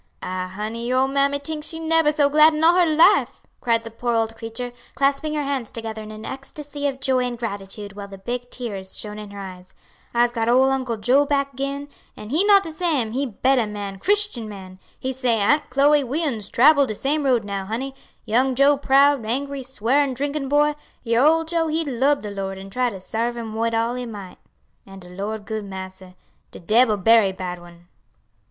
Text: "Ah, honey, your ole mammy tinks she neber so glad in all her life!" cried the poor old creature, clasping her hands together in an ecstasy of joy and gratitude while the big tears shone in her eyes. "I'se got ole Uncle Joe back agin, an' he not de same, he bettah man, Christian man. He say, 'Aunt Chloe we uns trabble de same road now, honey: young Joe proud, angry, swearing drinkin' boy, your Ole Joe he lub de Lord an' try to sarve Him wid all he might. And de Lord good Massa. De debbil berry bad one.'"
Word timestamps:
"Ah, 0.23 0.51
honey, 0.55 0.87
your 0.87 0.97
ole 1.01 1.07
mammy 1.07 1.37
tinks 1.37 1.67
she 1.67 1.79
neber 1.79 2.11
so 2.11 2.27
glad 2.27 2.55
in 2.55 2.63
all 2.63 2.73
her 2.73 2.87
life!" 2.87 3.43
cried 3.59 3.83
the 3.83 3.91
poor 3.91 4.15
old 4.15 4.35
creature, 4.35 4.71
clasping 4.95 5.35
her 5.35 5.43
hands 5.43 5.69
together 5.69 6.01
in 6.01 6.09
an 6.09 6.25
ecstasy 6.25 6.87
of 6.87 6.99
joy 6.99 7.19
and 7.19 7.37
gratitude 7.37 7.93
while 7.93 8.07
the 8.07 8.17
big 8.17 8.49
tears 8.49 8.97
shone 8.97 9.19
in 9.19 9.29
her 9.29 9.37
eyes. 9.37 9.75
"I'se 10.11 10.31
got 10.31 10.49
ole 10.49 10.71
Uncle 10.71 10.97
Joe 10.97 11.27
back 11.27 11.49
agin, 11.53 11.87
an' 12.17 12.31
he 12.31 12.43
not 12.43 12.63
de 12.63 12.71
same, 12.71 13.11
he 13.11 13.27
bettah 13.27 13.67
man, 13.67 13.99
Christian 13.99 14.49
man. 14.49 14.79
He 14.99 15.13
say, 15.13 15.39
'Aunt 15.39 15.69
Chloe 15.69 16.03
we 16.03 16.25
uns 16.25 16.49
trabble 16.49 16.87
de 16.87 16.95
same 16.95 17.23
road 17.23 17.43
now, 17.43 17.65
honey: 17.65 17.93
young 18.25 18.55
Joe 18.55 18.77
proud, 18.77 19.23
angry, 19.23 19.61
swearing 19.61 20.15
drinkin' 20.15 20.49
boy, 20.49 20.73
your 21.03 21.27
Ole 21.27 21.43
Joe 21.45 21.67
he 21.67 21.85
lub 21.85 22.23
de 22.23 22.31
Lord 22.31 22.57
an' 22.57 22.71
try 22.71 22.89
to 22.89 22.99
sarve 22.99 23.37
Him 23.37 23.53
wid 23.53 23.75
all 23.75 23.93
he 23.93 24.07
might. 24.07 24.39
And 24.83 24.99
de 24.99 25.09
Lord 25.09 25.45
good 25.45 25.65
Massa. 25.65 26.15
De 26.49 26.59
debbil 26.59 26.97
berry 26.97 27.31
bad 27.31 27.59
one.'" 27.59 27.87